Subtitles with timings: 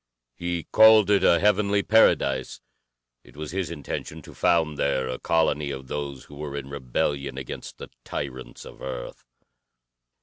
[0.35, 2.59] He called it a heavenly paradise.
[3.23, 7.37] It was his intention to found there a colony of those who were in rebellion
[7.37, 9.23] against the tyrants of Earth.